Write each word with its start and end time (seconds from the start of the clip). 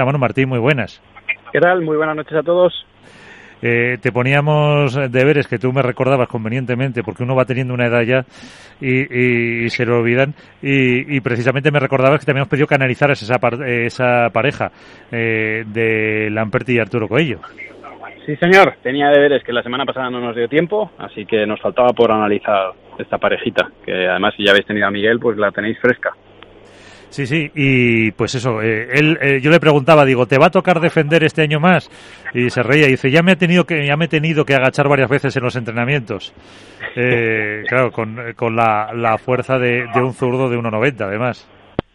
Bueno, 0.00 0.20
Martín, 0.20 0.48
muy 0.48 0.60
buenas. 0.60 1.02
¿Qué 1.52 1.58
tal? 1.58 1.82
Muy 1.82 1.96
buenas 1.96 2.14
noches 2.14 2.38
a 2.38 2.44
todos. 2.44 2.86
Eh, 3.60 3.98
te 4.00 4.12
poníamos 4.12 4.94
deberes 5.10 5.48
que 5.48 5.58
tú 5.58 5.72
me 5.72 5.82
recordabas 5.82 6.28
convenientemente, 6.28 7.02
porque 7.02 7.24
uno 7.24 7.34
va 7.34 7.44
teniendo 7.44 7.74
una 7.74 7.86
edad 7.86 8.02
ya 8.02 8.24
y, 8.80 9.68
se 9.70 9.84
lo 9.84 9.98
olvidan. 9.98 10.34
Y, 10.62 11.20
precisamente 11.20 11.72
me 11.72 11.80
recordabas 11.80 12.20
que 12.20 12.26
también 12.26 12.42
hemos 12.42 12.48
pedido 12.48 12.68
que 12.68 12.76
analizaras 12.76 13.20
esa, 13.20 13.40
esa 13.66 14.30
pareja 14.32 14.70
eh, 15.10 15.64
de 15.66 16.30
Lamperti 16.30 16.76
y 16.76 16.78
Arturo 16.78 17.08
Coello. 17.08 17.40
Sí, 18.24 18.36
señor. 18.36 18.74
Tenía 18.80 19.08
deberes 19.08 19.42
que 19.42 19.52
la 19.52 19.64
semana 19.64 19.84
pasada 19.84 20.10
no 20.10 20.20
nos 20.20 20.36
dio 20.36 20.46
tiempo, 20.46 20.92
así 20.98 21.26
que 21.26 21.44
nos 21.44 21.60
faltaba 21.60 21.88
por 21.88 22.12
analizar 22.12 22.70
esta 23.00 23.18
parejita, 23.18 23.66
que 23.84 24.06
además 24.06 24.32
si 24.36 24.44
ya 24.44 24.52
habéis 24.52 24.66
tenido 24.66 24.86
a 24.86 24.92
Miguel, 24.92 25.18
pues 25.18 25.36
la 25.36 25.50
tenéis 25.50 25.76
fresca. 25.80 26.14
Sí, 27.10 27.26
sí, 27.26 27.50
y 27.54 28.10
pues 28.12 28.34
eso, 28.34 28.60
eh, 28.60 28.88
él, 28.92 29.18
eh, 29.20 29.40
yo 29.40 29.50
le 29.50 29.60
preguntaba, 29.60 30.04
digo, 30.04 30.26
¿te 30.26 30.38
va 30.38 30.46
a 30.46 30.50
tocar 30.50 30.78
defender 30.78 31.24
este 31.24 31.42
año 31.42 31.58
más? 31.58 31.90
Y 32.34 32.50
se 32.50 32.62
reía 32.62 32.86
y 32.86 32.92
dice, 32.92 33.10
ya 33.10 33.22
me, 33.22 33.32
he 33.32 33.36
tenido 33.36 33.64
que, 33.64 33.86
ya 33.86 33.96
me 33.96 34.04
he 34.04 34.08
tenido 34.08 34.44
que 34.44 34.54
agachar 34.54 34.88
varias 34.88 35.08
veces 35.08 35.34
en 35.36 35.42
los 35.42 35.56
entrenamientos. 35.56 36.34
Eh, 36.96 37.64
claro, 37.68 37.90
con, 37.92 38.18
con 38.36 38.54
la, 38.54 38.92
la 38.94 39.16
fuerza 39.16 39.58
de, 39.58 39.86
de 39.92 40.00
un 40.00 40.12
zurdo 40.12 40.50
de 40.50 40.58
1,90 40.58 41.00
además. 41.00 41.48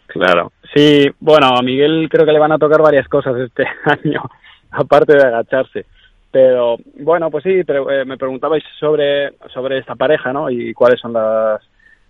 Claro, 0.07 0.51
sí, 0.73 1.07
bueno, 1.19 1.47
a 1.57 1.61
Miguel 1.61 2.07
creo 2.09 2.25
que 2.25 2.33
le 2.33 2.39
van 2.39 2.51
a 2.51 2.59
tocar 2.59 2.81
varias 2.81 3.07
cosas 3.07 3.35
este 3.37 3.65
año, 3.85 4.23
aparte 4.71 5.15
de 5.15 5.23
agacharse. 5.23 5.85
Pero 6.31 6.77
bueno, 6.99 7.29
pues 7.29 7.43
sí, 7.43 7.63
pero, 7.63 7.85
me 8.07 8.17
preguntabais 8.17 8.63
sobre, 8.79 9.33
sobre 9.53 9.77
esta 9.77 9.93
pareja, 9.93 10.33
¿no? 10.33 10.49
Y 10.49 10.73
cuáles 10.73 10.99
son 10.99 11.13
las, 11.13 11.61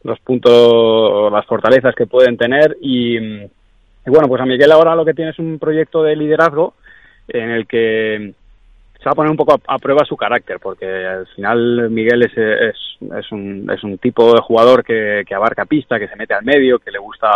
los 0.03 0.19
puntos, 0.19 1.31
las 1.31 1.45
fortalezas 1.45 1.95
que 1.95 2.07
pueden 2.07 2.37
tener 2.37 2.77
y, 2.81 3.17
bueno, 4.05 4.27
pues 4.27 4.41
a 4.41 4.45
Miguel 4.45 4.71
ahora 4.71 4.95
lo 4.95 5.05
que 5.05 5.13
tiene 5.13 5.31
es 5.31 5.39
un 5.39 5.59
proyecto 5.59 6.03
de 6.03 6.15
liderazgo 6.15 6.73
en 7.27 7.49
el 7.51 7.67
que 7.67 8.33
se 8.97 9.05
va 9.05 9.11
a 9.11 9.15
poner 9.15 9.31
un 9.31 9.37
poco 9.37 9.59
a, 9.65 9.79
prueba 9.79 10.05
su 10.05 10.15
carácter, 10.15 10.59
porque 10.59 10.85
al 10.85 11.27
final 11.27 11.89
Miguel 11.89 12.23
es, 12.23 12.37
es, 12.37 12.75
es, 13.17 13.31
un, 13.31 13.69
es 13.73 13.83
un 13.83 13.97
tipo 13.97 14.33
de 14.33 14.41
jugador 14.41 14.83
que, 14.83 15.23
que 15.27 15.35
abarca 15.35 15.65
pista, 15.65 15.99
que 15.99 16.07
se 16.07 16.15
mete 16.15 16.33
al 16.33 16.45
medio, 16.45 16.79
que 16.79 16.91
le 16.91 16.99
gusta 16.99 17.29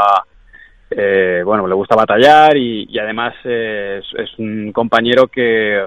eh, 0.90 1.42
bueno, 1.44 1.68
le 1.68 1.76
gusta 1.76 1.96
batallar 1.96 2.56
y, 2.56 2.98
además 2.98 3.34
es, 3.44 4.06
un 4.38 4.72
compañero 4.72 5.28
que, 5.28 5.86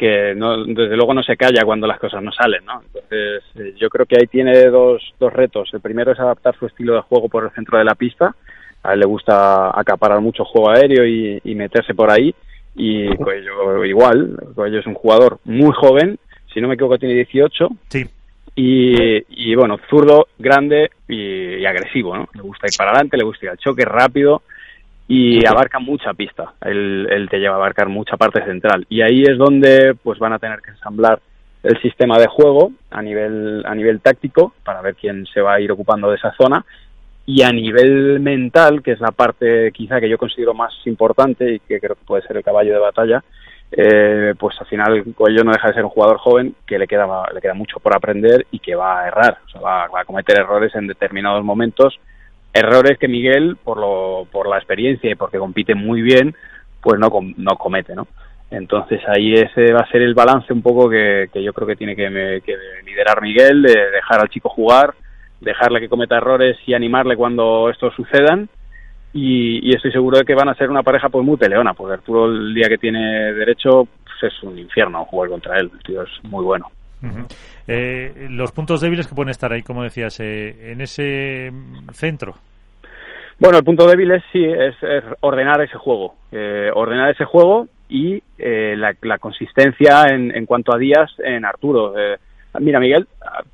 que 0.00 0.34
no, 0.34 0.64
desde 0.64 0.96
luego 0.96 1.12
no 1.12 1.22
se 1.22 1.36
calla 1.36 1.62
cuando 1.62 1.86
las 1.86 1.98
cosas 1.98 2.22
no 2.22 2.32
salen, 2.32 2.64
¿no? 2.64 2.80
Entonces, 2.86 3.42
eh, 3.56 3.74
yo 3.76 3.90
creo 3.90 4.06
que 4.06 4.16
ahí 4.18 4.26
tiene 4.28 4.64
dos, 4.70 5.02
dos 5.20 5.30
retos. 5.30 5.68
El 5.74 5.82
primero 5.82 6.12
es 6.12 6.18
adaptar 6.18 6.56
su 6.58 6.64
estilo 6.64 6.94
de 6.94 7.02
juego 7.02 7.28
por 7.28 7.44
el 7.44 7.50
centro 7.50 7.76
de 7.76 7.84
la 7.84 7.94
pista. 7.94 8.34
A 8.82 8.94
él 8.94 9.00
le 9.00 9.06
gusta 9.06 9.78
acaparar 9.78 10.22
mucho 10.22 10.46
juego 10.46 10.70
aéreo 10.70 11.04
y, 11.04 11.38
y 11.44 11.54
meterse 11.54 11.92
por 11.92 12.10
ahí. 12.10 12.34
Y 12.74 13.14
Coello 13.16 13.84
igual. 13.84 14.38
Coello 14.54 14.78
es 14.78 14.86
un 14.86 14.94
jugador 14.94 15.38
muy 15.44 15.72
joven. 15.74 16.18
Si 16.54 16.62
no 16.62 16.68
me 16.68 16.76
equivoco, 16.76 16.96
tiene 16.96 17.16
18. 17.16 17.68
Sí. 17.88 18.06
Y, 18.56 19.50
y 19.50 19.54
bueno, 19.54 19.76
zurdo, 19.90 20.28
grande 20.38 20.92
y, 21.08 21.56
y 21.56 21.66
agresivo, 21.66 22.16
¿no? 22.16 22.26
Le 22.32 22.40
gusta 22.40 22.68
ir 22.68 22.72
para 22.78 22.92
adelante, 22.92 23.18
le 23.18 23.24
gusta 23.24 23.44
ir 23.44 23.50
al 23.50 23.58
choque 23.58 23.84
rápido 23.84 24.40
y 25.12 25.44
abarca 25.44 25.80
mucha 25.80 26.14
pista. 26.14 26.52
Él, 26.60 27.26
te 27.28 27.38
lleva 27.38 27.54
a 27.54 27.56
abarcar 27.56 27.88
mucha 27.88 28.16
parte 28.16 28.44
central. 28.44 28.86
Y 28.88 29.02
ahí 29.02 29.24
es 29.24 29.36
donde 29.36 29.96
pues 30.00 30.20
van 30.20 30.32
a 30.32 30.38
tener 30.38 30.60
que 30.60 30.70
ensamblar 30.70 31.20
el 31.64 31.82
sistema 31.82 32.16
de 32.16 32.28
juego 32.28 32.70
a 32.92 33.02
nivel, 33.02 33.64
a 33.66 33.74
nivel 33.74 34.00
táctico 34.00 34.54
para 34.64 34.80
ver 34.82 34.94
quién 34.94 35.26
se 35.26 35.40
va 35.40 35.54
a 35.54 35.60
ir 35.60 35.72
ocupando 35.72 36.08
de 36.08 36.16
esa 36.16 36.32
zona. 36.40 36.64
Y 37.26 37.42
a 37.42 37.50
nivel 37.50 38.20
mental, 38.20 38.84
que 38.84 38.92
es 38.92 39.00
la 39.00 39.10
parte 39.10 39.72
quizá 39.72 39.98
que 40.00 40.08
yo 40.08 40.16
considero 40.16 40.54
más 40.54 40.72
importante 40.84 41.54
y 41.54 41.58
que 41.58 41.80
creo 41.80 41.96
que 41.96 42.04
puede 42.06 42.22
ser 42.22 42.36
el 42.36 42.44
caballo 42.44 42.72
de 42.72 42.78
batalla, 42.78 43.24
eh, 43.72 44.34
pues 44.38 44.54
al 44.60 44.66
final 44.68 45.04
Coelho 45.16 45.42
no 45.42 45.50
deja 45.50 45.68
de 45.68 45.74
ser 45.74 45.84
un 45.84 45.90
jugador 45.90 46.18
joven 46.18 46.54
que 46.64 46.78
le 46.78 46.86
queda, 46.86 47.06
le 47.34 47.40
queda 47.40 47.54
mucho 47.54 47.80
por 47.80 47.96
aprender 47.96 48.46
y 48.52 48.60
que 48.60 48.76
va 48.76 49.00
a 49.00 49.08
errar, 49.08 49.38
o 49.44 49.48
sea, 49.50 49.60
va 49.60 50.00
a 50.00 50.04
cometer 50.04 50.38
errores 50.38 50.72
en 50.76 50.86
determinados 50.86 51.44
momentos 51.44 51.98
errores 52.52 52.98
que 52.98 53.08
Miguel, 53.08 53.56
por, 53.62 53.78
lo, 53.78 54.26
por 54.30 54.48
la 54.48 54.56
experiencia 54.56 55.10
y 55.10 55.14
porque 55.14 55.38
compite 55.38 55.74
muy 55.74 56.02
bien, 56.02 56.34
pues 56.80 56.98
no, 56.98 57.10
no 57.36 57.56
comete, 57.56 57.94
¿no? 57.94 58.06
Entonces 58.50 59.00
ahí 59.06 59.34
ese 59.34 59.72
va 59.72 59.80
a 59.80 59.90
ser 59.90 60.02
el 60.02 60.14
balance 60.14 60.52
un 60.52 60.62
poco 60.62 60.90
que, 60.90 61.28
yo 61.34 61.52
creo 61.52 61.68
que 61.68 61.76
tiene 61.76 61.94
que, 61.94 62.42
que, 62.44 62.56
liderar 62.84 63.22
Miguel, 63.22 63.62
de 63.62 63.90
dejar 63.90 64.20
al 64.20 64.28
chico 64.28 64.48
jugar, 64.48 64.94
dejarle 65.40 65.80
que 65.80 65.88
cometa 65.88 66.16
errores 66.16 66.56
y 66.66 66.74
animarle 66.74 67.16
cuando 67.16 67.70
estos 67.70 67.94
sucedan. 67.94 68.48
Y, 69.12 69.68
y, 69.68 69.74
estoy 69.74 69.90
seguro 69.90 70.18
de 70.18 70.24
que 70.24 70.34
van 70.34 70.48
a 70.48 70.54
ser 70.54 70.70
una 70.70 70.84
pareja 70.84 71.08
pues 71.08 71.24
muy 71.24 71.36
peleona, 71.36 71.74
porque 71.74 71.94
Arturo 71.94 72.26
el 72.26 72.54
día 72.54 72.68
que 72.68 72.78
tiene 72.78 73.32
derecho 73.32 73.88
pues 74.04 74.32
es 74.32 74.42
un 74.42 74.56
infierno 74.56 75.04
jugar 75.04 75.30
contra 75.30 75.58
él, 75.58 75.70
el 75.72 75.82
tío 75.82 76.02
es 76.02 76.10
muy 76.24 76.44
bueno. 76.44 76.70
Eh, 77.66 78.28
los 78.30 78.52
puntos 78.52 78.80
débiles 78.80 79.06
que 79.06 79.14
pueden 79.14 79.30
estar 79.30 79.52
ahí, 79.52 79.62
como 79.62 79.82
decías, 79.82 80.18
eh, 80.20 80.72
en 80.72 80.80
ese 80.80 81.50
centro. 81.92 82.34
Bueno, 83.38 83.58
el 83.58 83.64
punto 83.64 83.86
débil 83.86 84.10
es 84.10 84.22
sí, 84.32 84.44
es, 84.44 84.74
ordenar 85.20 85.62
ese 85.62 85.78
juego, 85.78 86.14
eh, 86.30 86.70
ordenar 86.74 87.10
ese 87.10 87.24
juego 87.24 87.68
y 87.88 88.22
la, 88.38 89.18
consistencia 89.18 90.08
en, 90.08 90.46
cuanto 90.46 90.74
a 90.74 90.78
días 90.78 91.10
en 91.18 91.44
Arturo. 91.44 91.94
mira, 92.58 92.78
Miguel, 92.78 93.06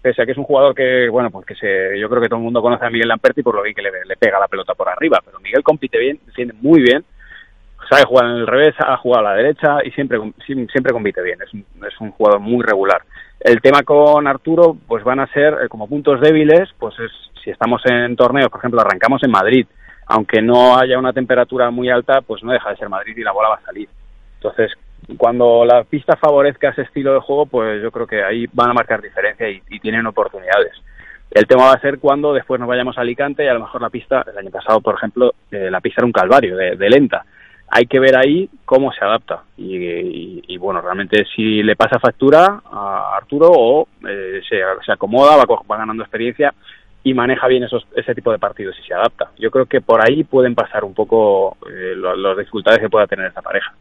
pese 0.02 0.22
a 0.22 0.26
que 0.26 0.32
es 0.32 0.38
un 0.38 0.44
jugador 0.44 0.74
que, 0.74 1.08
bueno, 1.08 1.30
pues 1.30 1.46
yo 1.46 2.08
creo 2.08 2.20
que 2.20 2.28
todo 2.28 2.38
el 2.38 2.44
mundo 2.44 2.60
conoce 2.60 2.84
a 2.84 2.90
Miguel 2.90 3.08
Lamperti 3.08 3.42
por 3.42 3.54
lo 3.54 3.62
bien 3.62 3.74
que 3.74 3.82
le, 3.82 3.90
le 4.04 4.16
pega 4.16 4.40
la 4.40 4.48
pelota 4.48 4.74
por 4.74 4.88
arriba, 4.88 5.20
pero 5.24 5.38
Miguel 5.40 5.62
compite 5.62 5.98
bien, 5.98 6.18
defiende 6.26 6.54
muy 6.60 6.82
bien, 6.82 7.04
sabe 7.90 8.04
jugar 8.04 8.26
en 8.26 8.36
el 8.36 8.46
revés, 8.46 8.74
ha 8.78 8.96
jugado 8.96 9.26
a 9.26 9.30
la 9.30 9.36
derecha 9.36 9.78
y 9.84 9.90
siempre, 9.92 10.18
siempre 10.46 10.92
compite 10.92 11.22
bien, 11.22 11.38
es 11.42 11.52
es 11.54 12.00
un 12.00 12.10
jugador 12.12 12.40
muy 12.40 12.62
regular. 12.64 13.02
El 13.40 13.60
tema 13.60 13.82
con 13.82 14.26
Arturo, 14.26 14.76
pues 14.86 15.04
van 15.04 15.20
a 15.20 15.26
ser 15.28 15.54
eh, 15.62 15.68
como 15.68 15.88
puntos 15.88 16.20
débiles, 16.20 16.70
pues 16.78 16.98
es, 16.98 17.12
si 17.42 17.50
estamos 17.50 17.82
en 17.84 18.16
torneos, 18.16 18.48
por 18.48 18.60
ejemplo, 18.60 18.80
arrancamos 18.80 19.22
en 19.22 19.30
Madrid, 19.30 19.66
aunque 20.06 20.40
no 20.40 20.78
haya 20.78 20.98
una 20.98 21.12
temperatura 21.12 21.70
muy 21.70 21.90
alta, 21.90 22.22
pues 22.22 22.42
no 22.42 22.52
deja 22.52 22.70
de 22.70 22.76
ser 22.76 22.88
Madrid 22.88 23.16
y 23.16 23.22
la 23.22 23.32
bola 23.32 23.50
va 23.50 23.56
a 23.56 23.64
salir. 23.64 23.88
Entonces, 24.36 24.72
cuando 25.16 25.64
la 25.64 25.84
pista 25.84 26.16
favorezca 26.16 26.70
ese 26.70 26.82
estilo 26.82 27.12
de 27.12 27.20
juego, 27.20 27.46
pues 27.46 27.82
yo 27.82 27.90
creo 27.90 28.06
que 28.06 28.22
ahí 28.22 28.46
van 28.52 28.70
a 28.70 28.74
marcar 28.74 29.02
diferencia 29.02 29.48
y, 29.48 29.60
tienen 29.80 30.06
oportunidades. 30.06 30.72
El 31.30 31.46
tema 31.46 31.66
va 31.66 31.72
a 31.72 31.80
ser 31.80 31.98
cuando 31.98 32.32
después 32.32 32.58
nos 32.58 32.68
vayamos 32.68 32.96
a 32.96 33.02
Alicante 33.02 33.44
y 33.44 33.48
a 33.48 33.54
lo 33.54 33.60
mejor 33.60 33.82
la 33.82 33.90
pista, 33.90 34.24
el 34.30 34.38
año 34.38 34.50
pasado, 34.50 34.80
por 34.80 34.94
ejemplo, 34.94 35.34
eh, 35.50 35.70
la 35.70 35.80
pista 35.80 36.00
era 36.00 36.06
un 36.06 36.12
calvario 36.12 36.56
de 36.56 36.90
lenta 36.90 37.24
hay 37.68 37.86
que 37.86 38.00
ver 38.00 38.16
ahí 38.16 38.48
cómo 38.64 38.92
se 38.92 39.04
adapta. 39.04 39.42
Y, 39.56 40.56
bueno 40.58 40.80
realmente 40.80 41.24
si 41.34 41.62
le 41.62 41.76
pasa 41.76 42.00
factura 42.00 42.62
a 42.64 43.16
Arturo 43.16 43.50
o 43.52 43.88
eh, 44.08 44.40
se, 44.48 44.92
acomoda 44.92 45.36
va, 45.36 45.76
ganando 45.76 46.02
experiencia 46.02 46.52
y 47.04 47.14
maneja 47.14 47.46
bien 47.46 47.62
esos, 47.62 47.86
ese 47.94 48.14
tipo 48.14 48.32
de 48.32 48.38
partidos 48.38 48.74
y 48.82 48.86
se 48.86 48.94
adapta. 48.94 49.30
Yo 49.38 49.50
creo 49.50 49.66
que 49.66 49.80
por 49.80 50.04
ahí 50.04 50.24
pueden 50.24 50.54
pasar 50.54 50.82
un 50.82 50.94
poco 50.94 51.56
eh, 51.70 51.94
las 51.94 52.36
dificultades 52.36 52.80
que 52.80 52.88
pueda 52.88 53.06
tener 53.06 53.26
esta 53.26 53.42
pareja. 53.42 53.74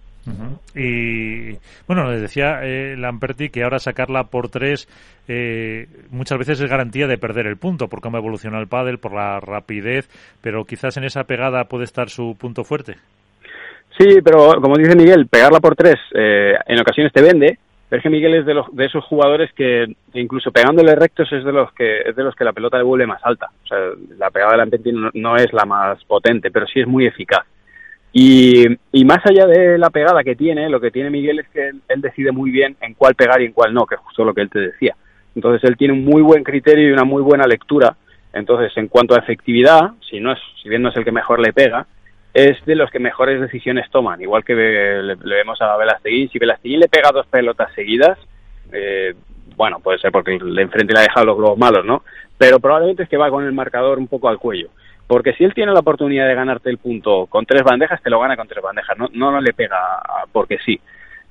Y 0.74 1.54
bueno, 1.88 2.10
les 2.12 2.22
decía 2.22 2.60
eh, 2.64 2.96
Lamperti 2.98 3.50
que 3.50 3.64
ahora 3.64 3.80
sacarla 3.80 4.26
por 4.26 4.50
tres 4.50 4.88
eh, 5.28 5.88
muchas 6.10 6.38
veces 6.40 6.60
es 6.60 6.70
garantía 6.70 7.08
de 7.08 7.18
perder 7.18 7.48
el 7.48 7.58
punto, 7.58 7.88
por 7.88 8.02
cómo 8.02 8.18
evoluciona 8.18 8.60
el 8.60 8.68
pádel, 8.68 8.98
por 8.98 9.14
la 9.14 9.40
rapidez, 9.40 10.10
pero 10.42 10.66
quizás 10.66 10.98
en 10.98 11.04
esa 11.04 11.26
pegada 11.26 11.66
puede 11.66 11.84
estar 11.84 12.10
su 12.10 12.36
punto 12.40 12.64
fuerte. 12.64 12.98
Sí, 13.98 14.20
pero 14.24 14.62
como 14.62 14.76
dice 14.78 14.96
Miguel, 14.96 15.28
pegarla 15.28 15.60
por 15.60 15.76
tres 15.76 15.96
eh, 16.14 16.54
en 16.68 16.80
ocasiones 16.80 17.14
te 17.14 17.22
vende, 17.22 17.58
pero 17.88 18.00
es 18.00 18.04
que 18.04 18.10
Miguel 18.10 18.34
es 18.34 18.46
de, 18.46 18.54
los, 18.54 18.76
de 18.76 18.86
esos 18.86 19.04
jugadores 19.06 19.54
que 19.54 19.86
incluso 20.14 20.52
pegándole 20.52 20.96
rectos 20.96 21.32
es 21.32 21.46
de 21.46 21.52
los 21.54 21.72
que 21.74 22.00
es 22.02 22.16
de 22.16 22.24
los 22.24 22.36
que 22.36 22.44
la 22.44 22.52
pelota 22.52 22.78
le 22.78 22.84
vuelve 22.84 23.08
más 23.08 23.22
alta. 23.24 23.50
O 23.64 23.68
sea, 23.68 23.78
la 24.18 24.32
pegada 24.32 24.52
del 24.52 24.60
Lampetti 24.60 24.92
no, 25.14 25.36
es 25.38 25.54
la 25.54 25.66
más 25.66 26.04
potente, 26.06 26.52
pero 26.52 26.66
sí 26.68 26.82
es 26.82 26.88
muy 26.88 27.06
eficaz. 27.06 27.46
Y, 28.12 28.66
y, 28.94 29.04
más 29.04 29.20
allá 29.26 29.46
de 29.46 29.78
la 29.78 29.90
pegada 29.90 30.24
que 30.24 30.38
tiene, 30.38 30.70
lo 30.70 30.80
que 30.80 30.90
tiene 30.90 31.10
Miguel 31.10 31.40
es 31.40 31.50
que 31.50 31.68
él, 31.68 32.02
decide 32.02 32.32
muy 32.32 32.50
bien 32.50 32.78
en 32.80 32.94
cuál 32.94 33.14
pegar 33.14 33.42
y 33.42 33.46
en 33.46 33.52
cuál 33.52 33.74
no, 33.74 33.86
que 33.86 33.96
es 33.96 34.02
justo 34.02 34.24
lo 34.24 34.34
que 34.34 34.42
él 34.42 34.50
te 34.50 34.60
decía. 34.60 34.96
Entonces 35.36 35.70
él 35.70 35.76
tiene 35.76 35.94
un 35.94 36.06
muy 36.06 36.22
buen 36.22 36.44
criterio 36.44 36.88
y 36.88 36.94
una 36.94 37.04
muy 37.04 37.22
buena 37.22 37.46
lectura. 37.46 37.96
Entonces, 38.32 38.72
en 38.78 38.88
cuanto 38.88 39.16
a 39.16 39.20
efectividad, 39.20 39.92
si 40.10 40.22
no 40.22 40.32
es, 40.32 40.40
si 40.62 40.70
bien 40.70 40.82
no 40.82 40.90
es 40.90 40.98
el 40.98 41.04
que 41.04 41.12
mejor 41.12 41.40
le 41.40 41.52
pega, 41.52 41.86
es 42.36 42.64
de 42.66 42.76
los 42.76 42.92
que 42.92 43.00
mejores 43.00 43.40
decisiones 43.40 43.90
toman, 43.90 44.22
igual 44.22 44.44
que 44.44 44.54
le, 44.54 45.16
vemos 45.16 45.62
a 45.62 45.78
Velasteguín. 45.78 46.30
Si 46.30 46.38
Velasteguín 46.38 46.82
le 46.82 46.90
pega 46.90 47.12
dos 47.14 47.26
pelotas 47.28 47.74
seguidas, 47.74 48.20
eh, 48.74 49.14
bueno, 49.56 49.80
puede 49.80 50.00
ser 50.00 50.12
porque 50.12 50.38
le 50.38 50.62
enfrente 50.64 50.94
le 50.94 51.00
ha 51.00 51.04
dejado 51.04 51.28
los 51.28 51.38
globos 51.38 51.58
malos, 51.58 51.86
¿no? 51.86 52.04
Pero 52.38 52.60
probablemente 52.60 53.04
es 53.04 53.10
que 53.10 53.16
va 53.16 53.30
con 53.30 53.46
el 53.46 53.54
marcador 53.54 53.98
un 53.98 54.10
poco 54.10 54.28
al 54.28 54.38
cuello. 54.38 54.68
Porque 55.08 55.32
si 55.32 55.46
él 55.46 55.54
tiene 55.54 55.72
la 55.72 55.80
oportunidad 55.80 56.28
de 56.28 56.36
ganarte 56.36 56.70
el 56.70 56.78
punto 56.78 57.26
con 57.28 57.46
tres 57.46 57.64
bandejas, 57.64 58.04
te 58.04 58.10
lo 58.10 58.20
gana 58.20 58.36
con 58.36 58.50
tres 58.50 58.62
bandejas, 58.62 58.98
no, 58.98 59.08
no, 59.14 59.40
le 59.40 59.54
pega 59.54 59.80
porque 60.34 60.58
sí. 60.66 60.78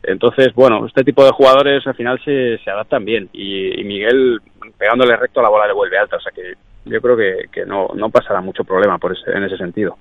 Entonces, 0.03 0.55
bueno, 0.55 0.87
este 0.87 1.05
tipo 1.05 1.23
de 1.23 1.33
jugadores 1.33 1.87
al 1.87 1.97
final 1.97 2.19
se, 2.25 2.56
se 2.65 2.71
adaptan 2.71 3.05
bien 3.05 3.29
y, 3.35 3.79
y 3.79 3.85
Miguel 3.85 4.41
pegándole 4.79 5.17
recto 5.17 5.43
la 5.43 5.51
bola 5.51 5.67
le 5.67 5.75
vuelve 5.75 5.99
alta, 5.99 6.17
o 6.17 6.21
sea 6.21 6.33
que 6.33 6.55
yo 6.84 7.00
creo 7.00 7.16
que, 7.16 7.48
que 7.50 7.64
no, 7.64 7.88
no 7.94 8.10
pasará 8.10 8.40
mucho 8.40 8.64
problema 8.64 8.98
por 8.98 9.12
ese, 9.12 9.31
en 9.31 9.44
ese 9.44 9.56
sentido. 9.56 9.96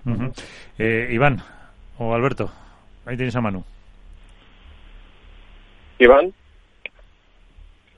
eh, 0.77 1.09
Iván 1.12 1.41
o 1.97 2.13
Alberto. 2.13 2.50
Ahí 3.06 3.18
tenéis 3.18 3.35
a 3.35 3.41
Manu. 3.41 3.63
Iván. 6.00 6.33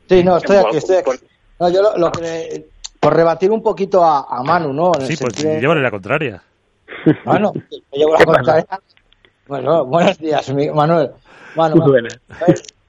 Sí, 0.08 0.24
no, 0.24 0.38
estoy 0.38 0.58
aquí, 0.58 0.78
estoy 0.78 0.98
aquí. 0.98 1.12
No, 1.60 1.70
yo 1.70 1.82
lo, 1.98 2.12
que 2.12 2.66
por 3.00 3.16
rebatir 3.16 3.52
un 3.52 3.64
poquito 3.64 4.04
a, 4.04 4.44
Manu, 4.44 4.74
¿no? 4.74 4.94
sí, 5.02 5.16
pues 5.18 5.42
de... 5.42 5.60
llévale 5.60 5.82
la 5.82 5.92
contraria. 5.92 6.42
Bueno, 7.24 7.54
me 7.54 7.98
llevo 7.98 8.14
la 8.14 8.26
contraria. 8.26 8.80
Bueno, 9.48 9.86
buenos 9.86 10.18
días, 10.18 10.54
Manuel. 10.74 11.12
Bueno, 11.56 11.76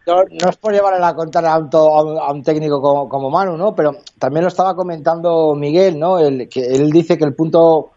no, 0.06 0.48
es 0.50 0.56
por 0.56 0.72
llevarle 0.72 1.00
la 1.00 1.14
contraria 1.14 1.52
a 1.52 1.58
un, 1.58 1.68
a 1.72 2.32
un 2.32 2.42
técnico 2.42 2.80
como, 2.80 3.08
como, 3.08 3.28
Manu, 3.28 3.56
¿no? 3.56 3.74
Pero 3.74 3.96
también 4.18 4.42
lo 4.42 4.48
estaba 4.48 4.76
comentando 4.76 5.54
Miguel, 5.54 5.98
¿no? 5.98 6.18
El, 6.18 6.48
que 6.48 6.60
él 6.60 6.90
dice 6.90 7.18
que 7.18 7.24
el 7.24 7.34
punto 7.34 7.90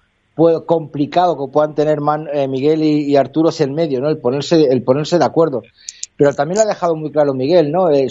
complicado 0.66 1.38
que 1.38 1.52
puedan 1.52 1.76
tener 1.76 2.00
eh, 2.34 2.48
Miguel 2.48 2.82
y, 2.82 3.16
Arturo 3.16 3.50
es 3.50 3.62
el 3.62 3.72
medio, 3.72 4.00
¿no? 4.00 4.10
El 4.10 4.18
ponerse, 4.18 4.64
el 4.64 4.84
ponerse 4.84 5.20
de 5.20 5.26
acuerdo. 5.26 5.62
Pero 6.16 6.34
también 6.34 6.58
lo 6.58 6.64
ha 6.64 6.68
dejado 6.68 6.96
muy 6.96 7.12
claro 7.12 7.34
Miguel, 7.34 7.72
¿no? 7.72 7.90
El, 7.90 8.10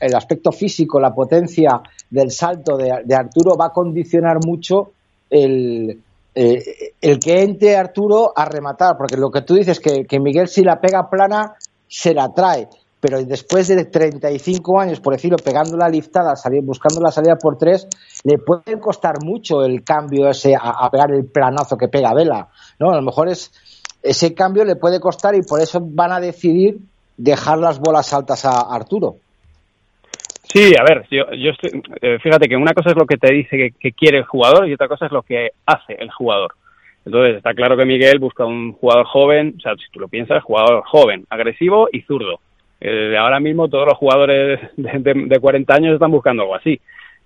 el 0.00 0.14
aspecto 0.14 0.52
físico, 0.52 1.00
la 1.00 1.14
potencia 1.14 1.80
del 2.10 2.30
salto 2.30 2.76
de, 2.76 3.14
Arturo 3.14 3.56
va 3.56 3.66
a 3.66 3.72
condicionar 3.72 4.38
mucho 4.44 4.92
el, 5.28 6.00
eh, 6.34 6.62
el 7.00 7.18
que 7.18 7.42
entre 7.42 7.76
Arturo 7.76 8.32
a 8.36 8.44
rematar, 8.44 8.96
porque 8.96 9.16
lo 9.16 9.30
que 9.30 9.42
tú 9.42 9.54
dices 9.54 9.80
que 9.80 10.20
Miguel 10.20 10.48
si 10.48 10.62
la 10.62 10.80
pega 10.80 11.08
plana 11.10 11.54
se 11.88 12.14
la 12.14 12.32
trae, 12.32 12.68
pero 13.04 13.22
después 13.22 13.68
de 13.68 13.84
35 13.84 14.80
años, 14.80 14.98
por 14.98 15.12
decirlo, 15.12 15.36
pegando 15.36 15.76
la 15.76 15.90
liftada, 15.90 16.32
buscando 16.62 17.02
la 17.02 17.10
salida 17.10 17.36
por 17.36 17.58
tres, 17.58 17.86
le 18.24 18.38
puede 18.38 18.80
costar 18.80 19.16
mucho 19.22 19.62
el 19.62 19.84
cambio 19.84 20.30
ese 20.30 20.54
a, 20.58 20.88
pegar 20.90 21.12
el 21.12 21.26
planazo 21.26 21.76
que 21.76 21.88
pega 21.88 22.14
Vela, 22.14 22.48
¿no? 22.80 22.92
A 22.92 22.96
lo 22.96 23.02
mejor 23.02 23.28
es 23.28 23.52
ese 24.02 24.34
cambio 24.34 24.64
le 24.64 24.76
puede 24.76 25.00
costar 25.00 25.34
y 25.34 25.42
por 25.42 25.60
eso 25.60 25.80
van 25.82 26.12
a 26.12 26.20
decidir 26.20 26.78
dejar 27.18 27.58
las 27.58 27.78
bolas 27.78 28.10
altas 28.14 28.46
a 28.46 28.74
Arturo. 28.74 29.16
Sí, 30.44 30.72
a 30.74 30.82
ver, 30.82 31.06
yo, 31.10 31.24
yo 31.32 31.50
eh, 32.00 32.18
fíjate 32.22 32.48
que 32.48 32.56
una 32.56 32.72
cosa 32.72 32.88
es 32.88 32.96
lo 32.96 33.04
que 33.04 33.18
te 33.18 33.34
dice 33.34 33.74
que, 33.78 33.92
quiere 33.92 34.16
el 34.16 34.24
jugador 34.24 34.66
y 34.66 34.72
otra 34.72 34.88
cosa 34.88 35.04
es 35.04 35.12
lo 35.12 35.20
que 35.20 35.50
hace 35.66 35.92
el 35.98 36.10
jugador. 36.10 36.54
Entonces, 37.04 37.36
está 37.36 37.52
claro 37.52 37.76
que 37.76 37.84
Miguel 37.84 38.18
busca 38.18 38.46
un 38.46 38.72
jugador 38.72 39.04
joven, 39.04 39.56
o 39.58 39.60
sea, 39.60 39.74
si 39.74 39.92
tú 39.92 40.00
lo 40.00 40.08
piensas, 40.08 40.42
jugador 40.42 40.82
joven, 40.86 41.26
agresivo 41.28 41.90
y 41.92 42.00
zurdo. 42.00 42.40
Ahora 43.18 43.40
mismo 43.40 43.68
todos 43.68 43.86
los 43.86 43.96
jugadores 43.96 44.60
de, 44.76 45.38
40 45.40 45.74
años 45.74 45.94
están 45.94 46.10
buscando 46.10 46.42
algo 46.42 46.54
así. 46.54 46.80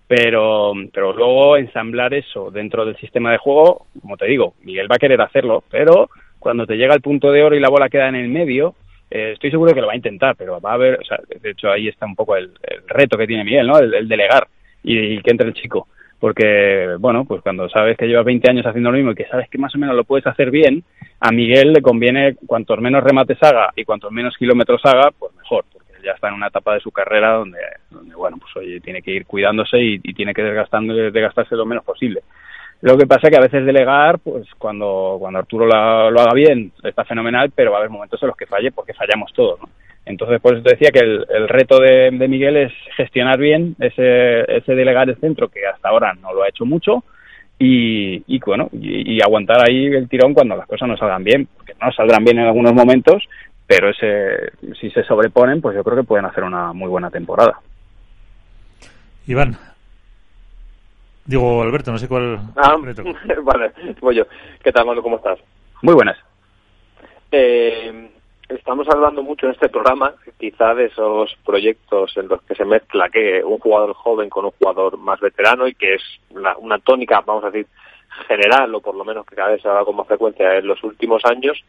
Pero, 0.07 0.73
pero 0.91 1.13
luego 1.13 1.59
ensamblar 1.59 2.15
eso 2.15 2.51
dentro 2.51 2.87
del 2.87 2.97
sistema 2.97 3.31
de 3.31 3.37
juego, 3.37 3.87
como 4.01 4.17
te 4.17 4.25
digo, 4.25 4.55
Miguel 4.63 4.91
va 4.91 4.97
a 4.97 4.99
querer 4.99 5.21
hacerlo, 5.21 5.63
pero 5.71 6.09
cuando 6.39 6.67
te 6.67 6.77
llega 6.77 6.95
el 6.95 7.03
punto 7.03 7.31
de 7.31 7.43
oro 7.43 7.55
y 7.55 7.61
la 7.61 7.69
bola 7.69 7.91
queda 7.91 8.09
en 8.09 8.15
el 8.15 8.29
medio, 8.29 8.75
eh, 9.11 9.33
estoy 9.33 9.51
seguro 9.51 9.75
que 9.75 9.81
lo 9.81 9.87
va 9.87 9.95
a 9.95 9.97
intentar, 9.97 10.37
pero 10.37 10.61
va 10.61 10.71
a 10.71 10.75
haber, 10.75 11.01
o 11.01 11.05
sea, 11.05 11.19
de 11.41 11.51
hecho 11.51 11.71
ahí 11.71 11.89
está 11.89 12.07
un 12.07 12.15
poco 12.15 12.37
el, 12.37 12.53
reto 12.87 13.17
que 13.17 13.27
tiene 13.27 13.45
Miguel, 13.45 13.67
¿no? 13.67 13.79
El, 13.79 14.09
delegar 14.09 14.49
y, 14.83 15.21
que 15.23 15.31
entre 15.31 15.49
el 15.49 15.55
chico. 15.55 15.89
Porque, 16.21 16.97
bueno, 16.99 17.25
pues 17.25 17.43
cuando 17.43 17.69
sabes 17.69 17.97
que 17.97 18.07
llevas 18.07 18.25
20 18.25 18.51
años 18.51 18.67
haciendo 18.67 18.91
lo 18.91 18.97
mismo 18.97 19.13
y 19.13 19.15
que 19.15 19.29
sabes 19.29 19.49
que 19.49 19.59
más 19.59 19.75
o 19.75 19.79
menos 19.79 19.95
lo 19.95 20.05
puedes 20.05 20.27
hacer 20.27 20.51
bien, 20.51 20.83
a 21.21 21.31
Miguel 21.31 21.73
le 21.73 21.83
conviene 21.83 22.37
cuantos 22.47 22.81
menos 22.81 23.05
remates 23.05 23.39
haga 23.43 23.73
y 23.77 23.85
cuantos 23.85 24.11
menos 24.11 24.37
kilómetros 24.37 24.81
haga, 24.85 25.11
pues 25.17 25.35
mejor, 25.37 25.65
porque 25.73 25.93
ya 26.05 26.13
está 26.13 26.29
en 26.29 26.35
una 26.35 26.49
etapa 26.49 26.75
de 26.75 26.81
su 26.81 26.91
carrera 26.91 27.35
donde, 27.35 27.59
bueno, 28.17 28.37
pues 28.39 28.57
oye, 28.57 28.81
tiene 28.81 29.01
que 29.01 29.13
ir 29.13 29.27
cuidándose 29.27 29.79
y, 29.81 29.99
tiene 29.99 30.35
que 30.35 30.43
desgastando, 30.43 30.95
desgastarse 30.95 31.55
lo 31.55 31.67
menos 31.67 31.85
posible. 31.85 32.23
Lo 32.81 32.97
que 32.97 33.07
pasa 33.07 33.27
es 33.27 33.31
que 33.31 33.39
a 33.39 33.43
veces 33.43 33.65
delegar, 33.65 34.19
pues 34.19 34.47
cuando, 34.57 35.17
cuando 35.19 35.41
Arturo 35.41 35.67
lo 35.67 36.21
haga 36.21 36.33
bien, 36.35 36.73
está 36.83 37.05
fenomenal, 37.05 37.53
pero 37.55 37.71
va 37.71 37.79
a 37.79 37.81
haber 37.81 37.91
momentos 37.91 38.21
en 38.23 38.29
los 38.29 38.37
que 38.37 38.47
falle 38.47 38.73
porque 38.73 38.95
fallamos 38.95 39.33
todos, 39.33 39.61
¿no? 39.61 39.69
Entonces, 40.09 40.41
por 40.41 40.55
eso 40.55 40.63
te 40.63 40.71
decía 40.71 40.91
que 40.91 41.01
el, 41.01 41.27
el 41.29 41.49
reto 41.49 41.79
de, 41.79 42.11
de, 42.11 42.29
Miguel 42.29 42.57
es 42.57 42.73
gestionar 42.97 43.39
bien 43.39 43.77
ese, 43.79 44.41
ese 44.57 44.75
delegar 44.75 45.09
el 45.09 45.17
centro, 45.17 45.49
que 45.49 45.67
hasta 45.67 45.91
ahora 45.91 46.15
no 46.15 46.33
lo 46.33 46.43
ha 46.43 46.49
hecho 46.49 46.65
mucho, 46.65 47.05
y, 47.59 48.23
y 48.27 48.39
bueno, 48.39 48.71
y, 48.73 49.21
aguantar 49.21 49.69
ahí 49.69 49.87
el 49.87 50.09
tirón 50.09 50.33
cuando 50.33 50.57
las 50.57 50.67
cosas 50.67 50.89
no 50.89 50.97
salgan 50.97 51.25
bien, 51.25 51.47
porque 51.55 51.75
no 51.81 51.93
saldrán 51.93 52.25
bien 52.25 52.39
en 52.39 52.47
algunos 52.47 52.73
momentos, 52.73 53.23
pero 53.67 53.91
ese, 53.91 54.53
si 54.81 54.91
se 54.91 55.05
sobreponen, 55.05 55.61
pues 55.61 55.77
yo 55.77 55.85
creo 55.85 55.97
que 55.97 56.05
pueden 56.05 56.25
hacer 56.25 56.45
una 56.45 56.73
muy 56.73 56.89
buena 56.89 57.11
temporada. 57.11 57.61
Iván. 59.27 59.59
Digo, 61.27 61.61
Alberto, 61.61 61.93
no 61.93 61.99
sé 61.99 62.09
cuál. 62.09 62.39
Ah, 62.57 62.77
vale, 63.43 63.73
voy 64.01 64.17
yo. 64.17 64.25
¿Qué 64.65 64.73
tal, 64.73 64.87
Manu? 64.87 65.03
¿Cómo 65.03 65.17
estás? 65.17 65.39
Muy 65.83 65.93
buenas. 65.93 66.17
Eh, 67.31 68.09
estamos 68.49 68.89
hablando 68.89 69.23
mucho 69.23 69.47
en 69.47 69.53
este 69.53 69.69
programa, 69.69 70.15
quizá 70.39 70.75
de 70.75 70.87
esos 70.87 71.37
proyectos 71.45 72.17
en 72.17 72.29
los 72.29 72.43
que 72.43 72.55
se 72.55 72.65
mezcla 72.65 73.11
que 73.11 73.43
un 73.45 73.59
jugador 73.59 73.95
joven 73.95 74.31
con 74.31 74.47
un 74.47 74.53
jugador 74.53 74.97
más 74.99 75.21
veterano 75.21 75.69
y 75.69 75.75
que 75.75 75.95
es 75.95 76.03
una, 76.31 76.79
tónica, 76.79 77.21
vamos 77.21 77.45
a 77.45 77.51
decir, 77.51 77.67
general, 78.27 78.75
o 78.75 78.81
por 78.81 78.95
lo 78.95 79.05
menos 79.05 79.27
que 79.27 79.37
cada 79.37 79.51
vez 79.51 79.63
se 79.63 79.69
haga 79.69 79.85
con 79.85 79.97
más 79.97 80.07
frecuencia 80.07 80.57
en 80.57 80.67
los 80.67 80.83
últimos 80.83 81.25
años, 81.25 81.63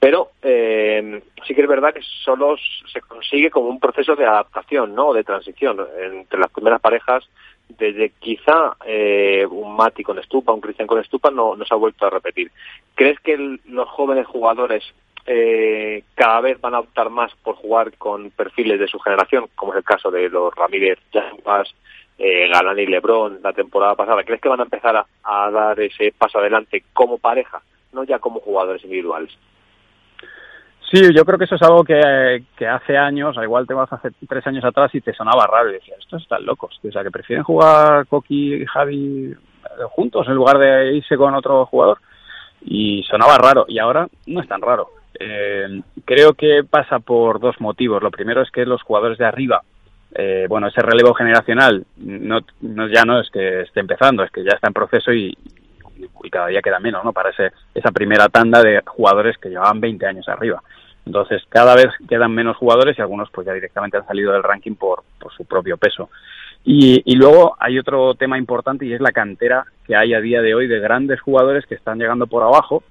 pero 0.00 0.30
eh, 0.42 1.22
sí 1.46 1.54
que 1.54 1.62
es 1.62 1.68
verdad 1.68 1.94
que 1.94 2.02
solo 2.02 2.56
se 2.92 3.00
consigue 3.02 3.50
como 3.50 3.68
un 3.68 3.78
proceso 3.78 4.16
de 4.16 4.26
adaptación, 4.26 4.94
¿no? 4.94 5.12
De 5.12 5.24
transición 5.24 5.78
entre 6.00 6.40
las 6.40 6.50
primeras 6.50 6.80
parejas, 6.80 7.28
desde 7.68 8.10
quizá 8.18 8.76
eh, 8.84 9.46
un 9.48 9.76
Mati 9.76 10.02
con 10.02 10.18
Estupa, 10.18 10.52
un 10.52 10.60
Cristian 10.60 10.86
con 10.86 11.00
Estupa, 11.00 11.30
no, 11.30 11.54
no 11.56 11.64
se 11.64 11.74
ha 11.74 11.78
vuelto 11.78 12.06
a 12.06 12.10
repetir. 12.10 12.50
¿Crees 12.94 13.18
que 13.20 13.58
los 13.66 13.88
jóvenes 13.88 14.26
jugadores 14.26 14.84
eh, 15.26 16.02
cada 16.14 16.40
vez 16.40 16.60
van 16.60 16.74
a 16.74 16.80
optar 16.80 17.08
más 17.10 17.32
por 17.42 17.56
jugar 17.56 17.96
con 17.96 18.30
perfiles 18.30 18.78
de 18.78 18.88
su 18.88 18.98
generación, 18.98 19.46
como 19.54 19.72
es 19.72 19.78
el 19.78 19.84
caso 19.84 20.10
de 20.10 20.28
los 20.28 20.54
Ramírez, 20.54 20.98
Jampas, 21.12 21.74
eh, 22.18 22.48
Galán 22.48 22.78
y 22.78 22.86
Lebrón 22.86 23.40
la 23.42 23.52
temporada 23.52 23.94
pasada. 23.94 24.22
¿Crees 24.22 24.40
que 24.40 24.48
van 24.48 24.60
a 24.60 24.64
empezar 24.64 24.96
a, 24.96 25.50
dar 25.50 25.80
ese 25.80 26.12
paso 26.16 26.38
adelante 26.38 26.84
como 26.92 27.18
pareja, 27.18 27.62
no 27.92 28.04
ya 28.04 28.18
como 28.18 28.40
jugadores 28.40 28.84
individuales? 28.84 29.30
Sí, 30.90 31.00
yo 31.16 31.24
creo 31.24 31.38
que 31.38 31.46
eso 31.46 31.54
es 31.54 31.62
algo 31.62 31.82
que, 31.82 31.98
hace 32.66 32.96
años, 32.96 33.36
al 33.38 33.44
igual 33.44 33.66
te 33.66 33.74
vas 33.74 33.92
hace 33.92 34.10
tres 34.28 34.46
años 34.46 34.64
atrás 34.64 34.94
y 34.94 35.00
te 35.00 35.14
sonaba 35.14 35.46
raro 35.46 35.70
y 35.70 35.74
decías, 35.74 35.98
estos 35.98 36.22
están 36.22 36.44
locos, 36.44 36.78
o 36.86 36.92
sea, 36.92 37.02
que 37.02 37.10
prefieren 37.10 37.42
jugar 37.42 38.06
Coqui 38.06 38.62
y 38.62 38.66
Javi 38.66 39.34
juntos 39.90 40.28
en 40.28 40.34
lugar 40.34 40.58
de 40.58 40.96
irse 40.96 41.16
con 41.16 41.34
otro 41.34 41.66
jugador 41.66 41.98
y 42.60 43.02
sonaba 43.04 43.38
raro 43.38 43.64
y 43.66 43.78
ahora 43.78 44.06
no 44.26 44.40
es 44.40 44.46
tan 44.46 44.60
raro. 44.60 44.88
Eh, 45.18 45.80
creo 46.04 46.34
que 46.34 46.64
pasa 46.68 46.98
por 46.98 47.40
dos 47.40 47.60
motivos. 47.60 48.02
Lo 48.02 48.10
primero 48.10 48.42
es 48.42 48.50
que 48.50 48.66
los 48.66 48.82
jugadores 48.82 49.18
de 49.18 49.26
arriba, 49.26 49.62
eh, 50.14 50.46
bueno, 50.48 50.68
ese 50.68 50.80
relevo 50.80 51.14
generacional 51.14 51.84
no, 51.96 52.40
ya 52.60 53.04
no 53.04 53.20
es 53.20 53.30
que 53.30 53.62
esté 53.62 53.80
empezando, 53.80 54.22
es 54.22 54.30
que 54.30 54.44
ya 54.44 54.52
está 54.54 54.68
en 54.68 54.74
proceso 54.74 55.12
y, 55.12 55.36
y 56.22 56.30
cada 56.30 56.48
día 56.48 56.62
queda 56.62 56.78
menos, 56.78 57.04
¿no? 57.04 57.12
Para 57.12 57.30
ese, 57.30 57.52
esa 57.74 57.90
primera 57.92 58.28
tanda 58.28 58.62
de 58.62 58.82
jugadores 58.86 59.38
que 59.38 59.50
llevaban 59.50 59.80
20 59.80 60.06
años 60.06 60.28
arriba. 60.28 60.62
Entonces, 61.06 61.42
cada 61.48 61.74
vez 61.74 61.88
quedan 62.08 62.32
menos 62.32 62.56
jugadores 62.56 62.98
y 62.98 63.02
algunos 63.02 63.30
pues 63.30 63.46
ya 63.46 63.52
directamente 63.52 63.98
han 63.98 64.06
salido 64.06 64.32
del 64.32 64.42
ranking 64.42 64.74
por, 64.74 65.04
por 65.20 65.32
su 65.34 65.44
propio 65.44 65.76
peso. 65.76 66.08
Y, 66.64 67.02
y, 67.04 67.16
luego 67.16 67.56
hay 67.60 67.78
otro 67.78 68.14
tema 68.14 68.38
importante 68.38 68.86
y 68.86 68.94
es 68.94 69.00
la 69.00 69.12
cantera 69.12 69.66
que 69.86 69.94
hay 69.94 70.14
a 70.14 70.20
día 70.20 70.40
de 70.40 70.54
hoy 70.54 70.66
de 70.66 70.80
grandes 70.80 71.20
jugadores 71.20 71.66
que 71.66 71.74
están 71.74 71.98
llegando 71.98 72.26
por 72.26 72.42
abajo 72.42 72.82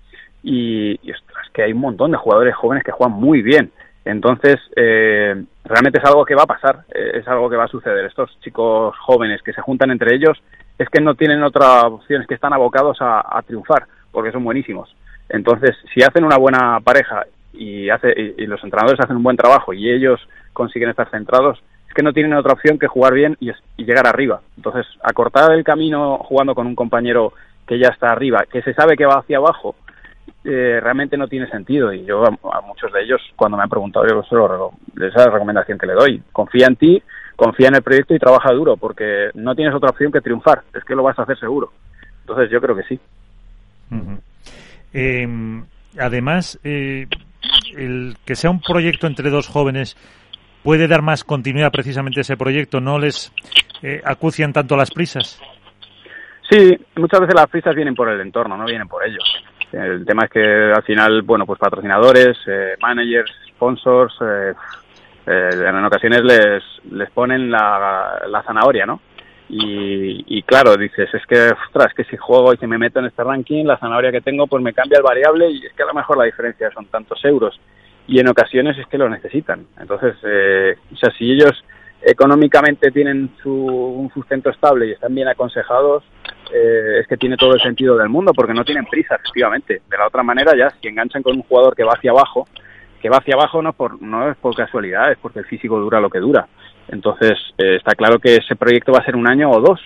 y, 0.43 0.99
y 1.01 1.11
es 1.11 1.17
que 1.53 1.63
hay 1.63 1.71
un 1.71 1.79
montón 1.79 2.11
de 2.11 2.17
jugadores 2.17 2.55
jóvenes 2.55 2.83
que 2.83 2.91
juegan 2.91 3.17
muy 3.17 3.41
bien. 3.41 3.71
Entonces, 4.05 4.57
eh, 4.75 5.41
realmente 5.63 5.99
es 5.99 6.05
algo 6.05 6.25
que 6.25 6.35
va 6.35 6.43
a 6.43 6.47
pasar, 6.47 6.83
eh, 6.93 7.11
es 7.15 7.27
algo 7.27 7.49
que 7.49 7.55
va 7.55 7.65
a 7.65 7.69
suceder. 7.69 8.05
Estos 8.05 8.37
chicos 8.41 8.97
jóvenes 8.99 9.41
que 9.41 9.53
se 9.53 9.61
juntan 9.61 9.91
entre 9.91 10.15
ellos 10.15 10.41
es 10.77 10.89
que 10.89 10.99
no 10.99 11.15
tienen 11.15 11.43
otra 11.43 11.83
opción, 11.83 12.21
es 12.21 12.27
que 12.27 12.33
están 12.33 12.53
abocados 12.53 12.97
a, 12.99 13.41
triunfar, 13.45 13.85
porque 14.11 14.31
son 14.31 14.43
buenísimos. 14.43 14.93
Entonces, 15.29 15.77
si 15.93 16.03
hacen 16.03 16.25
una 16.25 16.37
buena 16.37 16.79
pareja 16.81 17.25
y, 17.53 17.89
hace, 17.89 18.13
y, 18.37 18.45
los 18.45 18.61
entrenadores 18.63 18.99
hacen 18.99 19.15
un 19.15 19.23
buen 19.23 19.37
trabajo 19.37 19.73
y 19.73 19.89
ellos 19.89 20.19
consiguen 20.51 20.89
estar 20.89 21.09
centrados, 21.09 21.63
es 21.87 21.93
que 21.93 22.03
no 22.03 22.11
tienen 22.11 22.33
otra 22.33 22.53
opción 22.53 22.79
que 22.79 22.87
jugar 22.87 23.13
bien 23.13 23.37
y, 23.39 23.51
y 23.77 23.85
llegar 23.85 24.07
arriba. 24.07 24.41
Entonces, 24.57 24.85
acortar 25.01 25.51
el 25.53 25.63
camino 25.63 26.17
jugando 26.17 26.55
con 26.55 26.67
un 26.67 26.75
compañero 26.75 27.33
que 27.67 27.79
ya 27.79 27.89
está 27.89 28.11
arriba, 28.11 28.43
que 28.51 28.61
se 28.63 28.73
sabe 28.73 28.97
que 28.97 29.05
va 29.05 29.19
hacia 29.19 29.37
abajo, 29.37 29.75
eh, 30.43 30.79
realmente 30.81 31.17
no 31.17 31.27
tiene 31.27 31.49
sentido. 31.49 31.93
Y 31.93 32.05
yo 32.05 32.23
a, 32.25 32.61
muchos 32.61 32.91
de 32.91 33.03
ellos, 33.03 33.21
cuando 33.35 33.57
me 33.57 33.63
han 33.63 33.69
preguntado, 33.69 34.05
yo 34.07 34.23
solo, 34.23 34.71
esa 34.95 35.05
es 35.05 35.15
la 35.15 35.31
recomendación 35.31 35.77
que 35.77 35.87
le 35.87 35.93
doy. 35.93 36.21
Confía 36.31 36.67
en 36.67 36.75
ti, 36.75 37.01
confía 37.35 37.69
en 37.69 37.75
el 37.75 37.83
proyecto 37.83 38.13
y 38.13 38.19
trabaja 38.19 38.51
duro, 38.53 38.77
porque 38.77 39.29
no 39.35 39.55
tienes 39.55 39.73
otra 39.73 39.89
opción 39.89 40.11
que 40.11 40.21
triunfar. 40.21 40.63
Es 40.73 40.83
que 40.83 40.95
lo 40.95 41.03
vas 41.03 41.17
a 41.17 41.23
hacer 41.23 41.37
seguro. 41.39 41.71
Entonces 42.21 42.49
yo 42.51 42.61
creo 42.61 42.75
que 42.75 42.83
sí. 42.83 42.99
Em, 44.93 45.63
además, 45.99 46.59
eh, 46.63 47.07
el 47.75 48.15
que 48.25 48.35
sea 48.35 48.49
un 48.49 48.61
proyecto 48.61 49.07
entre 49.07 49.29
dos 49.29 49.47
jóvenes 49.47 49.97
puede 50.63 50.87
dar 50.87 51.01
más 51.01 51.23
continuidad 51.23 51.71
precisamente 51.71 52.19
a 52.19 52.21
ese 52.21 52.37
proyecto, 52.37 52.79
no 52.79 52.97
les 52.97 53.31
eh, 53.81 54.01
acucian 54.05 54.53
tanto 54.53 54.75
las 54.77 54.91
prisas. 54.91 55.39
Sí, 56.49 56.77
muchas 56.95 57.21
veces 57.21 57.35
las 57.35 57.49
prisas 57.49 57.75
vienen 57.75 57.95
por 57.95 58.09
el 58.09 58.21
entorno, 58.21 58.57
no 58.57 58.65
vienen 58.65 58.87
por 58.87 59.05
ellos. 59.05 59.42
El 59.73 60.05
tema 60.05 60.25
es 60.25 60.29
que 60.29 60.71
al 60.71 60.83
final, 60.83 61.23
bueno, 61.23 61.45
pues 61.45 61.59
patrocinadores, 61.59 62.37
eh, 62.47 62.75
managers, 62.79 63.31
sponsors, 63.49 64.13
eh, 64.21 64.53
eh, 65.25 65.49
en 65.53 65.85
ocasiones 65.85 66.23
les, 66.23 66.63
les 66.91 67.09
ponen 67.09 67.49
la, 67.49 68.21
la 68.27 68.43
zanahoria, 68.43 68.85
¿no? 68.85 69.01
Y, 69.49 70.37
y, 70.37 70.43
claro, 70.43 70.77
dices, 70.77 71.13
es 71.13 71.25
que, 71.25 71.49
ostras, 71.67 71.93
que 71.95 72.03
si 72.05 72.17
juego 72.17 72.53
y 72.53 72.57
si 72.57 72.67
me 72.67 72.77
meto 72.77 72.99
en 72.99 73.05
este 73.05 73.23
ranking, 73.23 73.65
la 73.65 73.77
zanahoria 73.77 74.11
que 74.11 74.21
tengo, 74.21 74.47
pues 74.47 74.63
me 74.63 74.73
cambia 74.73 74.97
el 74.97 75.03
variable 75.03 75.49
y 75.49 75.65
es 75.65 75.73
que 75.73 75.83
a 75.83 75.87
lo 75.87 75.93
mejor 75.93 76.17
la 76.17 76.25
diferencia 76.25 76.71
son 76.71 76.85
tantos 76.85 77.23
euros. 77.25 77.59
Y 78.07 78.19
en 78.19 78.27
ocasiones 78.27 78.77
es 78.77 78.87
que 78.87 78.97
lo 78.97 79.09
necesitan. 79.09 79.65
Entonces, 79.79 80.15
eh, 80.23 80.75
o 80.93 80.97
sea, 80.97 81.11
si 81.17 81.31
ellos 81.31 81.63
económicamente 82.01 82.91
tienen 82.91 83.31
su, 83.41 83.53
un 83.53 84.11
sustento 84.13 84.49
estable 84.49 84.87
y 84.87 84.91
están 84.91 85.15
bien 85.15 85.27
aconsejados, 85.27 86.03
eh, 86.51 86.99
es 87.01 87.07
que 87.07 87.17
tiene 87.17 87.37
todo 87.37 87.53
el 87.53 87.61
sentido 87.61 87.97
del 87.97 88.09
mundo, 88.09 88.33
porque 88.33 88.53
no 88.53 88.65
tienen 88.65 88.85
prisa, 88.85 89.15
efectivamente. 89.15 89.81
De 89.89 89.97
la 89.97 90.07
otra 90.07 90.23
manera, 90.23 90.53
ya, 90.57 90.69
si 90.81 90.87
enganchan 90.87 91.23
con 91.23 91.35
un 91.35 91.43
jugador 91.43 91.75
que 91.75 91.83
va 91.83 91.93
hacia 91.93 92.11
abajo, 92.11 92.47
que 93.01 93.09
va 93.09 93.17
hacia 93.17 93.35
abajo 93.35 93.61
no, 93.61 93.73
por, 93.73 94.01
no 94.01 94.29
es 94.29 94.37
por 94.37 94.55
casualidad, 94.55 95.11
es 95.11 95.17
porque 95.17 95.39
el 95.39 95.45
físico 95.45 95.79
dura 95.79 95.99
lo 95.99 96.09
que 96.09 96.19
dura. 96.19 96.47
Entonces, 96.87 97.33
eh, 97.57 97.75
está 97.77 97.95
claro 97.95 98.19
que 98.19 98.37
ese 98.37 98.55
proyecto 98.55 98.91
va 98.91 98.99
a 98.99 99.05
ser 99.05 99.15
un 99.15 99.29
año 99.29 99.49
o 99.51 99.61
dos, 99.61 99.79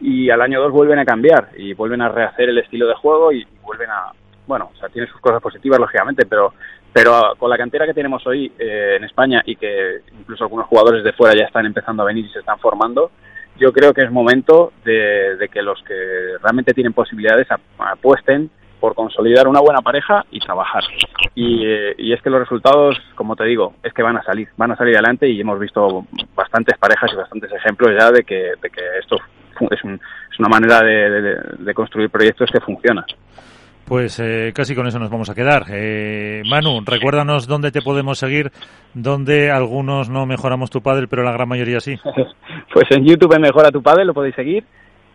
y 0.00 0.30
al 0.30 0.40
año 0.40 0.60
dos 0.60 0.72
vuelven 0.72 0.98
a 0.98 1.04
cambiar, 1.04 1.48
y 1.56 1.74
vuelven 1.74 2.02
a 2.02 2.08
rehacer 2.08 2.48
el 2.48 2.58
estilo 2.58 2.86
de 2.86 2.94
juego, 2.94 3.32
y, 3.32 3.46
vuelven 3.62 3.90
a, 3.90 4.12
bueno, 4.46 4.70
o 4.74 4.78
sea, 4.78 4.88
tiene 4.88 5.08
sus 5.08 5.20
cosas 5.20 5.42
positivas, 5.42 5.78
lógicamente, 5.78 6.26
pero 6.26 6.52
pero 6.92 7.34
con 7.38 7.50
la 7.50 7.56
cantera 7.56 7.86
que 7.86 7.94
tenemos 7.94 8.26
hoy 8.26 8.52
eh, 8.58 8.96
en 8.96 9.04
España 9.04 9.42
y 9.46 9.56
que 9.56 10.00
incluso 10.18 10.44
algunos 10.44 10.66
jugadores 10.66 11.04
de 11.04 11.12
fuera 11.12 11.38
ya 11.38 11.46
están 11.46 11.66
empezando 11.66 12.02
a 12.02 12.06
venir 12.06 12.26
y 12.26 12.30
se 12.30 12.40
están 12.40 12.58
formando, 12.58 13.12
yo 13.60 13.72
creo 13.72 13.92
que 13.92 14.02
es 14.02 14.10
momento 14.10 14.72
de, 14.84 15.48
que 15.52 15.62
los 15.62 15.80
que 15.82 15.94
realmente 16.42 16.72
tienen 16.72 16.94
posibilidades 16.94 17.46
apuesten 17.78 18.50
por 18.80 18.94
consolidar 18.94 19.46
una 19.46 19.60
buena 19.60 19.82
pareja 19.82 20.24
y 20.30 20.40
trabajar. 20.40 20.82
Y, 21.34 21.64
es 22.12 22.22
que 22.22 22.30
los 22.30 22.40
resultados, 22.40 22.96
como 23.14 23.36
te 23.36 23.44
digo, 23.44 23.74
es 23.82 23.92
que 23.92 24.02
van 24.02 24.16
a 24.16 24.22
salir, 24.22 24.48
van 24.56 24.72
a 24.72 24.76
salir 24.76 24.94
adelante 24.94 25.28
y 25.28 25.40
hemos 25.40 25.60
visto 25.60 26.06
bastantes 26.34 26.78
parejas 26.78 27.10
y 27.12 27.16
bastantes 27.16 27.52
ejemplos 27.52 27.90
ya 27.98 28.10
de 28.10 28.24
que, 28.24 28.52
de 28.60 28.70
que 28.70 28.80
esto 28.98 29.16
es, 29.70 29.84
un, 29.84 30.00
es 30.32 30.38
una 30.38 30.48
manera 30.48 30.82
de 30.82 31.74
construir 31.74 32.08
proyectos 32.08 32.50
que 32.50 32.60
funciona. 32.60 33.04
Pues 33.90 34.20
eh, 34.20 34.52
casi 34.54 34.76
con 34.76 34.86
eso 34.86 35.00
nos 35.00 35.10
vamos 35.10 35.30
a 35.30 35.34
quedar. 35.34 35.64
Eh, 35.68 36.42
Manu, 36.48 36.80
recuérdanos 36.86 37.48
dónde 37.48 37.72
te 37.72 37.82
podemos 37.82 38.20
seguir, 38.20 38.52
dónde 38.94 39.50
algunos 39.50 40.08
no 40.08 40.26
mejoramos 40.26 40.70
tu 40.70 40.80
pádel, 40.80 41.08
pero 41.08 41.24
la 41.24 41.32
gran 41.32 41.48
mayoría 41.48 41.80
sí. 41.80 41.96
pues 42.72 42.84
en 42.90 43.04
YouTube 43.04 43.34
en 43.34 43.42
Mejora 43.42 43.72
tu 43.72 43.82
Pádel 43.82 44.06
lo 44.06 44.14
podéis 44.14 44.36
seguir 44.36 44.62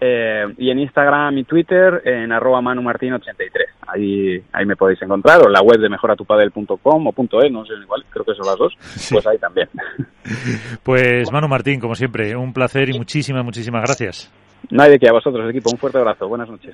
eh, 0.02 0.44
y 0.58 0.72
en 0.72 0.80
Instagram 0.80 1.38
y 1.38 1.46
Twitter 1.46 2.02
en 2.04 2.34
arroba 2.34 2.60
manumartin83. 2.60 3.48
Ahí, 3.88 4.44
ahí 4.52 4.66
me 4.66 4.76
podéis 4.76 5.02
encontrar 5.02 5.42
o 5.42 5.48
en 5.48 5.54
la 5.54 5.62
web 5.62 5.80
de 5.80 5.88
mejoratupadel.com 5.88 7.08
o 7.08 7.44
.e, 7.44 7.50
no 7.50 7.66
sé 7.66 7.76
igual, 7.82 8.04
creo 8.10 8.26
que 8.26 8.36
son 8.36 8.46
las 8.46 8.58
dos, 8.58 8.74
sí. 8.82 9.16
pues 9.16 9.26
ahí 9.26 9.38
también. 9.38 9.70
Pues 10.84 11.32
Manu 11.32 11.48
Martín, 11.48 11.80
como 11.80 11.96
siempre, 11.96 12.36
un 12.36 12.52
placer 12.52 12.90
y 12.90 12.98
muchísimas, 12.98 13.46
muchísimas 13.46 13.84
gracias. 13.84 14.34
No 14.70 14.84
hay 14.84 14.92
de 14.92 15.00
qué, 15.00 15.08
a 15.08 15.14
vosotros, 15.14 15.50
equipo. 15.50 15.70
Un 15.72 15.78
fuerte 15.78 16.00
abrazo. 16.00 16.28
Buenas 16.28 16.50
noches. 16.50 16.74